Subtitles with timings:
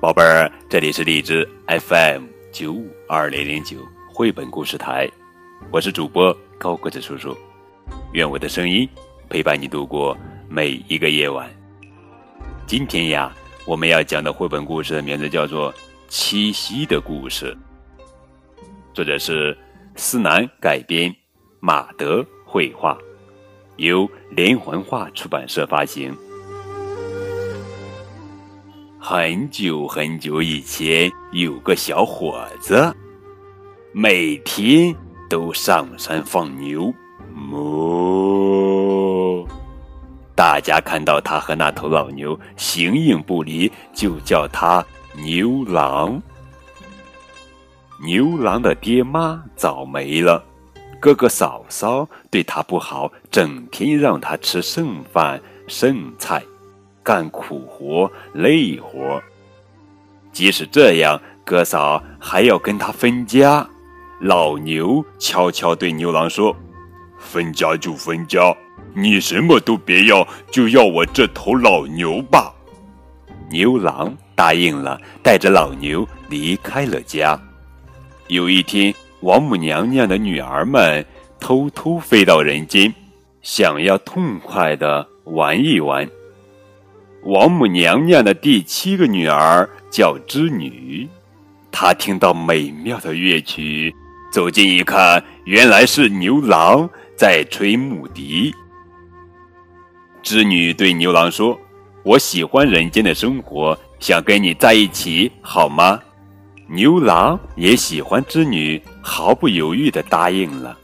[0.00, 3.78] 宝贝儿，这里是荔枝 FM 九五二零零九
[4.08, 5.10] 绘本故事台，
[5.72, 7.36] 我是主播高个子叔叔，
[8.12, 8.88] 愿我的声音
[9.28, 10.16] 陪伴你度过
[10.48, 11.50] 每一个夜晚。
[12.64, 13.34] 今天呀，
[13.66, 15.72] 我们要讲的绘本故事的名字叫做
[16.06, 17.52] 《七夕的故事》，
[18.94, 19.58] 作者是
[19.96, 21.12] 思南改编，
[21.58, 22.96] 马德绘画，
[23.78, 26.16] 由连环画出版社发行。
[29.00, 32.92] 很久很久以前，有个小伙子，
[33.92, 34.92] 每天
[35.30, 36.92] 都上山放牛。
[37.32, 39.46] 哞！
[40.34, 46.20] 大家看到他和那头老牛形影不离，就叫他牛郎。
[48.04, 50.44] 牛郎的爹妈早没了，
[51.00, 56.42] 哥哥嫂嫂对他不好，整天让他吃剩饭剩菜。
[57.08, 59.18] 干苦活累活，
[60.30, 63.66] 即使这样，哥嫂还要跟他分家。
[64.20, 66.54] 老牛悄悄对牛郎说
[67.18, 68.54] ：“分家就分家，
[68.94, 72.52] 你什么都别要，就要我这头老牛吧。”
[73.48, 77.40] 牛郎答应了，带着老牛离开了家。
[78.26, 81.02] 有一天，王母娘娘的女儿们
[81.40, 82.94] 偷偷飞到人间，
[83.40, 86.06] 想要痛快的玩一玩。
[87.22, 91.08] 王母娘娘的第七个女儿叫织女，
[91.70, 93.94] 她听到美妙的乐曲，
[94.32, 98.54] 走近一看，原来是牛郎在吹木笛。
[100.22, 101.58] 织女对牛郎说
[102.04, 106.00] ：“我喜欢人间的生活，想跟你在一起，好吗？”
[106.70, 110.76] 牛郎也喜欢织女，毫不犹豫地答应了。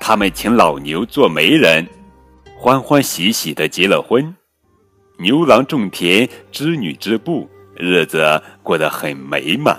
[0.00, 1.86] 他们请老牛做媒人，
[2.56, 4.34] 欢欢喜喜地结了婚。
[5.22, 9.78] 牛郎种田，织女织布，日子过得很美满。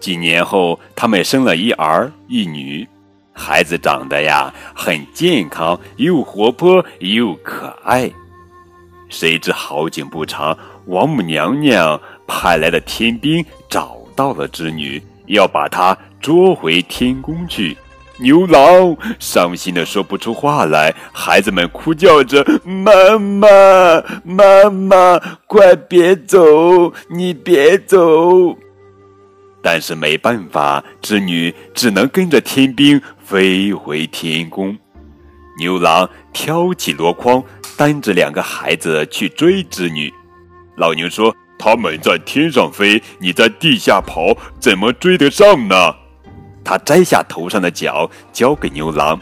[0.00, 2.86] 几年后，他们生了一儿一女，
[3.32, 8.10] 孩子长得呀很健康，又活泼又可爱。
[9.08, 17.76] 谁知好景不长，王母娘娘派来的天兵找到了织女，要把她捉回天宫去。
[18.20, 23.48] 牛郎伤心的说不出话来，孩子们哭叫着：“妈妈，
[24.24, 28.56] 妈妈，快别走，你别走！”
[29.62, 34.76] 但是没办法，织女只能跟着天兵飞回天宫。
[35.58, 37.42] 牛郎挑起箩筐，
[37.76, 40.12] 担着两个孩子去追织女。
[40.76, 45.94] 老牛说：“他们在天上飞，你在地下跑，怎么追得上呢？”
[46.70, 49.20] 他摘下头上的角，交给牛郎。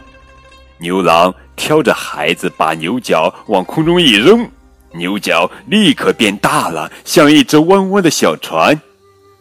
[0.77, 4.47] 牛郎挑着孩子，把牛角往空中一扔，
[4.93, 8.79] 牛角立刻变大了，像一只弯弯的小船。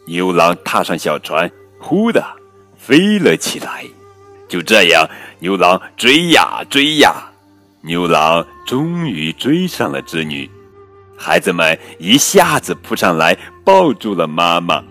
[0.06, 2.24] 牛郎踏上小船，呼的
[2.78, 3.84] 飞了起来。
[4.48, 5.06] 就这样，
[5.40, 7.14] 牛郎追呀追呀，
[7.82, 10.50] 牛郎终于追上了织女。
[11.14, 14.82] 孩子们一下子扑上来，抱住了妈妈。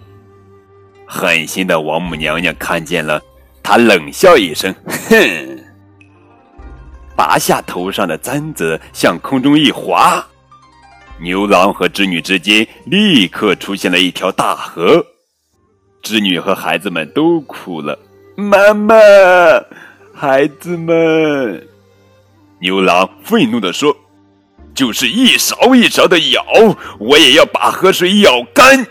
[1.08, 3.22] 狠心的王母娘娘看见了，
[3.64, 4.76] 她冷笑一声
[5.10, 5.64] ：“哼！”
[7.16, 10.24] 拔下头上的簪子，向空中一划，
[11.20, 15.04] 牛郎和织女之间立刻出现了一条大河。
[16.04, 17.98] 织女和孩子们都哭了
[18.38, 18.96] ：“妈妈，
[20.14, 21.68] 孩子们！”
[22.62, 23.96] 牛郎愤怒地说
[24.76, 26.44] ：“就是一勺一勺的舀，
[27.00, 28.86] 我也要把河水舀干。”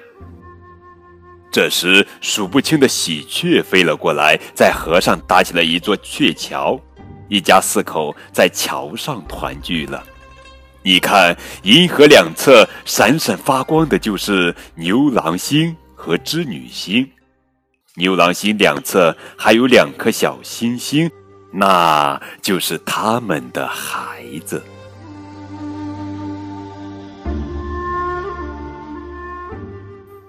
[1.57, 6.79] 这时，数不清的喜鹊飞了过来，在河上搭起了一座鹊桥，
[7.31, 10.05] 一家四口在桥上团聚了。
[10.83, 17.11] 你看，银河两侧闪闪发光的，就是牛郎星和织女星。
[17.95, 21.11] 牛郎星两侧还有两颗小星星，
[21.55, 24.63] 那就是他们的孩子。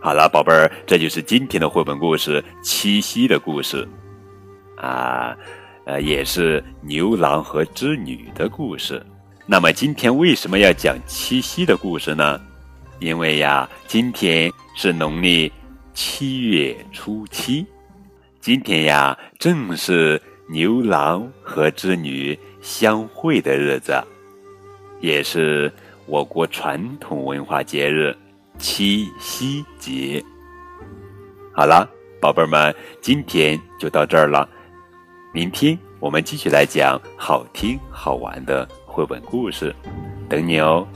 [0.07, 3.86] 好了，宝贝儿，这就是今天的绘本故事《七夕的故事》，
[4.81, 5.36] 啊，
[5.83, 9.06] 呃，也是牛郎和织女的故事。
[9.45, 12.39] 那么今天为什么要讲七夕的故事呢？
[13.01, 15.51] 因为呀，今天是农历
[15.94, 17.68] 七月初七，
[18.39, 24.01] 今天呀，正是牛郎和织女相会的日子，
[25.01, 25.69] 也是
[26.06, 28.15] 我国传统文化节日。
[28.57, 30.24] 七夕节，
[31.54, 31.89] 好了，
[32.19, 34.48] 宝贝儿们，今天就到这儿了。
[35.33, 39.75] 明天我们继续来讲好听好玩的绘本故事，
[40.27, 40.88] 等你哦。